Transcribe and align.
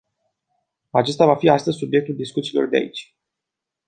Acesta 0.91 1.25
va 1.25 1.35
fi 1.35 1.49
astăzi 1.49 1.77
subiectul 1.77 2.15
discuțiilor 2.15 2.67
de 2.67 2.77
aici. 2.77 3.15